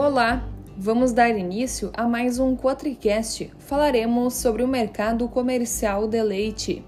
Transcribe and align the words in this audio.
Olá, 0.00 0.44
vamos 0.76 1.12
dar 1.12 1.36
início 1.36 1.90
a 1.92 2.06
mais 2.06 2.38
um 2.38 2.54
Cotricast. 2.54 3.50
Falaremos 3.58 4.34
sobre 4.34 4.62
o 4.62 4.68
mercado 4.68 5.28
comercial 5.28 6.06
de 6.06 6.22
leite. 6.22 6.84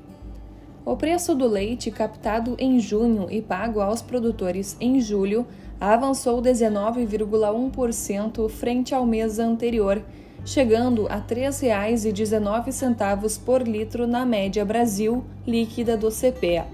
O 0.84 0.96
preço 0.96 1.34
do 1.34 1.48
leite 1.48 1.90
captado 1.90 2.54
em 2.56 2.78
junho 2.78 3.26
e 3.28 3.42
pago 3.42 3.80
aos 3.80 4.00
produtores 4.00 4.76
em 4.80 5.00
julho 5.00 5.44
avançou 5.80 6.40
19,1% 6.40 8.48
frente 8.48 8.94
ao 8.94 9.04
mês 9.04 9.40
anterior, 9.40 10.00
chegando 10.44 11.08
a 11.08 11.16
R$ 11.16 11.24
3,19 11.28 13.40
por 13.44 13.66
litro 13.66 14.06
na 14.06 14.24
média 14.24 14.64
Brasil 14.64 15.24
líquida 15.44 15.96
do 15.96 16.12
CPEA. 16.12 16.64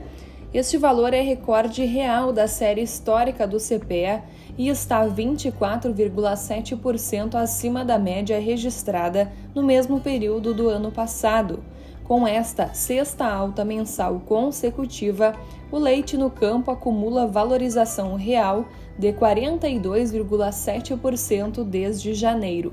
Este 0.53 0.77
valor 0.77 1.15
é 1.15 1.23
recorde 1.23 1.87
real 1.87 2.31
da 2.31 2.47
série 2.47 2.83
histórica 2.83 3.47
do 3.47 3.57
CPEA 3.59 4.23
e 4.59 4.69
está 4.69 5.07
24,7% 5.07 7.35
acima 7.35 7.85
da 7.85 7.99
média 7.99 8.41
registrada 8.41 9.31
no 9.55 9.63
mesmo 9.63 10.01
período 10.01 10.55
do 10.55 10.69
ano 10.69 10.91
passado. 10.91 11.63
Com 12.05 12.27
esta 12.27 12.73
sexta 12.73 13.27
alta 13.27 13.63
mensal 13.65 14.21
consecutiva, 14.21 15.35
o 15.73 15.79
leite 15.79 16.17
no 16.17 16.31
campo 16.31 16.71
acumula 16.71 17.27
valorização 17.27 18.15
real 18.15 18.65
de 18.97 19.13
42,7% 19.13 21.65
desde 21.65 22.15
janeiro. 22.15 22.73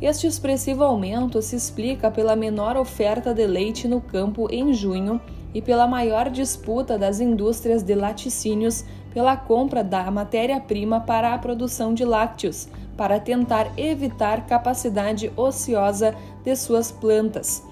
Este 0.00 0.26
expressivo 0.26 0.82
aumento 0.84 1.40
se 1.40 1.56
explica 1.56 2.10
pela 2.10 2.36
menor 2.36 2.76
oferta 2.76 3.32
de 3.32 3.46
leite 3.46 3.88
no 3.88 4.00
campo 4.00 4.48
em 4.50 4.74
junho 4.74 5.20
e 5.54 5.62
pela 5.62 5.86
maior 5.86 6.28
disputa 6.28 6.98
das 6.98 7.20
indústrias 7.20 7.82
de 7.82 7.94
laticínios 7.94 8.84
pela 9.14 9.36
compra 9.36 9.84
da 9.84 10.10
matéria-prima 10.10 11.00
para 11.00 11.32
a 11.32 11.38
produção 11.38 11.94
de 11.94 12.04
lácteos, 12.04 12.68
para 12.96 13.20
tentar 13.20 13.70
evitar 13.78 14.44
capacidade 14.44 15.32
ociosa 15.36 16.14
de 16.42 16.56
suas 16.56 16.90
plantas. 16.90 17.62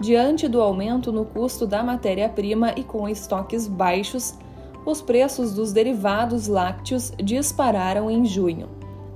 Diante 0.00 0.48
do 0.48 0.60
aumento 0.60 1.12
no 1.12 1.24
custo 1.24 1.66
da 1.66 1.82
matéria-prima 1.82 2.72
e 2.76 2.82
com 2.82 3.08
estoques 3.08 3.68
baixos, 3.68 4.34
os 4.84 5.00
preços 5.00 5.54
dos 5.54 5.72
derivados 5.72 6.48
lácteos 6.48 7.12
dispararam 7.22 8.10
em 8.10 8.24
junho. 8.24 8.68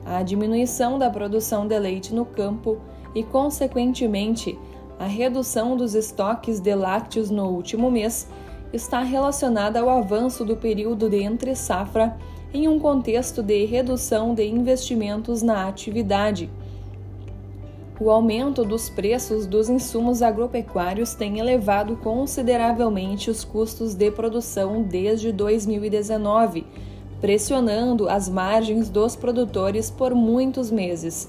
A 0.04 0.22
diminuição 0.22 0.98
da 0.98 1.08
produção 1.08 1.66
de 1.66 1.78
leite 1.78 2.14
no 2.14 2.24
campo 2.24 2.78
e, 3.14 3.22
consequentemente, 3.22 4.58
a 5.02 5.06
redução 5.06 5.76
dos 5.76 5.96
estoques 5.96 6.60
de 6.60 6.72
lácteos 6.76 7.28
no 7.28 7.48
último 7.48 7.90
mês 7.90 8.28
está 8.72 9.00
relacionada 9.02 9.80
ao 9.80 9.90
avanço 9.90 10.44
do 10.44 10.56
período 10.56 11.10
de 11.10 11.20
entre-safra 11.24 12.16
em 12.54 12.68
um 12.68 12.78
contexto 12.78 13.42
de 13.42 13.64
redução 13.64 14.32
de 14.32 14.46
investimentos 14.46 15.42
na 15.42 15.66
atividade. 15.66 16.48
O 18.00 18.10
aumento 18.10 18.64
dos 18.64 18.88
preços 18.88 19.44
dos 19.44 19.68
insumos 19.68 20.22
agropecuários 20.22 21.14
tem 21.14 21.40
elevado 21.40 21.96
consideravelmente 21.96 23.28
os 23.28 23.42
custos 23.42 23.94
de 23.94 24.08
produção 24.08 24.82
desde 24.84 25.32
2019, 25.32 26.64
pressionando 27.20 28.08
as 28.08 28.28
margens 28.28 28.88
dos 28.88 29.16
produtores 29.16 29.90
por 29.90 30.14
muitos 30.14 30.70
meses. 30.70 31.28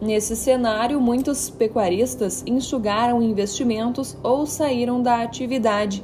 Nesse 0.00 0.34
cenário, 0.34 1.00
muitos 1.00 1.50
pecuaristas 1.50 2.42
enxugaram 2.46 3.22
investimentos 3.22 4.16
ou 4.22 4.46
saíram 4.46 5.02
da 5.02 5.22
atividade 5.22 6.02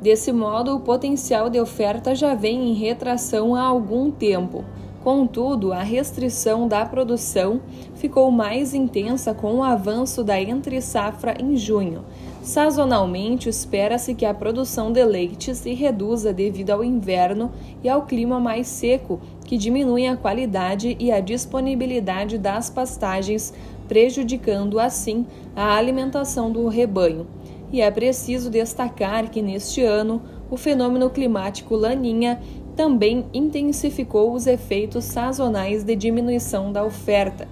Desse 0.00 0.30
modo, 0.32 0.76
o 0.76 0.80
potencial 0.80 1.48
de 1.48 1.58
oferta 1.58 2.14
já 2.14 2.34
vem 2.34 2.70
em 2.70 2.74
retração 2.74 3.54
há 3.54 3.62
algum 3.62 4.10
tempo. 4.10 4.64
Contudo, 5.06 5.72
a 5.72 5.84
restrição 5.84 6.66
da 6.66 6.84
produção 6.84 7.60
ficou 7.94 8.28
mais 8.32 8.74
intensa 8.74 9.32
com 9.32 9.54
o 9.54 9.62
avanço 9.62 10.24
da 10.24 10.42
entre-safra 10.42 11.36
em 11.40 11.56
junho. 11.56 12.04
Sazonalmente, 12.42 13.48
espera-se 13.48 14.16
que 14.16 14.26
a 14.26 14.34
produção 14.34 14.90
de 14.90 15.04
leite 15.04 15.54
se 15.54 15.72
reduza 15.74 16.32
devido 16.32 16.70
ao 16.70 16.82
inverno 16.82 17.52
e 17.84 17.88
ao 17.88 18.04
clima 18.04 18.40
mais 18.40 18.66
seco, 18.66 19.20
que 19.44 19.56
diminui 19.56 20.08
a 20.08 20.16
qualidade 20.16 20.96
e 20.98 21.12
a 21.12 21.20
disponibilidade 21.20 22.36
das 22.36 22.68
pastagens, 22.68 23.54
prejudicando 23.86 24.80
assim 24.80 25.24
a 25.54 25.76
alimentação 25.76 26.50
do 26.50 26.66
rebanho 26.66 27.28
e 27.72 27.80
é 27.80 27.90
preciso 27.90 28.50
destacar 28.50 29.28
que 29.30 29.42
neste 29.42 29.82
ano 29.82 30.22
o 30.50 30.56
fenômeno 30.56 31.10
climático 31.10 31.74
Laninha 31.74 32.40
também 32.76 33.24
intensificou 33.32 34.34
os 34.34 34.46
efeitos 34.46 35.04
sazonais 35.04 35.82
de 35.82 35.96
diminuição 35.96 36.70
da 36.70 36.84
oferta. 36.84 37.48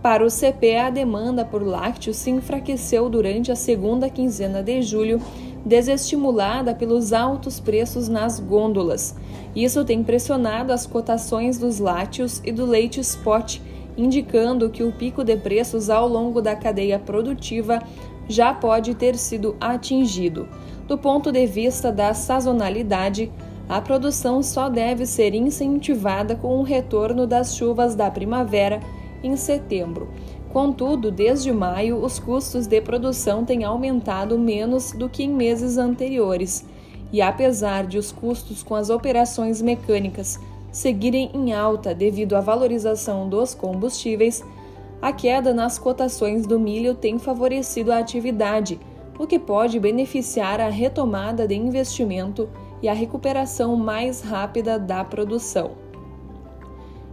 Para 0.00 0.24
o 0.24 0.30
CP, 0.30 0.76
a 0.76 0.90
demanda 0.90 1.44
por 1.44 1.62
lácteos 1.62 2.16
se 2.16 2.30
enfraqueceu 2.30 3.08
durante 3.10 3.52
a 3.52 3.56
segunda 3.56 4.08
quinzena 4.08 4.62
de 4.62 4.80
julho, 4.82 5.20
desestimulada 5.64 6.74
pelos 6.74 7.12
altos 7.12 7.60
preços 7.60 8.08
nas 8.08 8.40
gôndolas. 8.40 9.14
Isso 9.54 9.84
tem 9.84 10.02
pressionado 10.02 10.72
as 10.72 10.86
cotações 10.86 11.58
dos 11.58 11.78
lácteos 11.78 12.40
e 12.44 12.50
do 12.50 12.64
leite 12.64 13.00
spot, 13.00 13.60
indicando 13.96 14.70
que 14.70 14.82
o 14.82 14.92
pico 14.92 15.22
de 15.22 15.36
preços 15.36 15.90
ao 15.90 16.08
longo 16.08 16.40
da 16.40 16.56
cadeia 16.56 16.98
produtiva 16.98 17.80
já 18.28 18.52
pode 18.52 18.94
ter 18.94 19.16
sido 19.16 19.56
atingido. 19.60 20.48
Do 20.88 20.98
ponto 20.98 21.30
de 21.30 21.46
vista 21.46 21.92
da 21.92 22.12
sazonalidade, 22.12 23.30
a 23.68 23.80
produção 23.80 24.42
só 24.42 24.68
deve 24.68 25.06
ser 25.06 25.34
incentivada 25.34 26.34
com 26.34 26.58
o 26.58 26.62
retorno 26.62 27.26
das 27.26 27.56
chuvas 27.56 27.94
da 27.94 28.10
primavera 28.10 28.80
em 29.22 29.36
setembro. 29.36 30.08
Contudo, 30.52 31.10
desde 31.10 31.50
maio, 31.50 32.04
os 32.04 32.18
custos 32.18 32.66
de 32.66 32.80
produção 32.80 33.44
têm 33.44 33.64
aumentado 33.64 34.38
menos 34.38 34.92
do 34.92 35.08
que 35.08 35.22
em 35.22 35.30
meses 35.30 35.78
anteriores. 35.78 36.64
E 37.10 37.22
apesar 37.22 37.86
de 37.86 37.96
os 37.96 38.12
custos 38.12 38.62
com 38.62 38.74
as 38.74 38.90
operações 38.90 39.62
mecânicas 39.62 40.38
seguirem 40.70 41.30
em 41.34 41.52
alta 41.52 41.94
devido 41.94 42.34
à 42.34 42.40
valorização 42.40 43.28
dos 43.28 43.54
combustíveis, 43.54 44.44
a 45.00 45.12
queda 45.12 45.54
nas 45.54 45.78
cotações 45.78 46.46
do 46.46 46.60
milho 46.60 46.94
tem 46.94 47.18
favorecido 47.18 47.90
a 47.90 47.98
atividade, 47.98 48.78
o 49.18 49.26
que 49.26 49.38
pode 49.38 49.78
beneficiar 49.80 50.60
a 50.60 50.68
retomada 50.68 51.46
de 51.46 51.54
investimento 51.54 52.48
e 52.82 52.88
a 52.88 52.92
recuperação 52.92 53.76
mais 53.76 54.20
rápida 54.20 54.78
da 54.78 55.04
produção. 55.04 55.70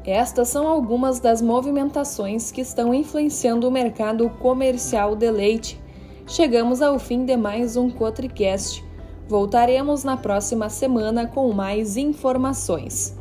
Estas 0.06 0.48
são 0.48 0.68
algumas 0.68 1.20
das 1.20 1.42
movimentações 1.42 2.52
que 2.52 2.62
estão 2.62 2.94
influenciando 2.94 3.68
o 3.68 3.72
mercado 3.72 4.30
comercial 4.30 5.16
de 5.16 5.30
leite. 5.30 5.80
Chegamos 6.26 6.82
ao 6.82 6.98
fim 6.98 7.26
de 7.26 7.38
mais 7.38 7.78
um 7.78 7.90
Cotricast. 7.90 8.84
Voltaremos 9.28 10.04
na 10.04 10.18
próxima 10.18 10.70
semana 10.70 11.28
com 11.28 11.52
mais 11.54 11.98
informações. 11.98 13.19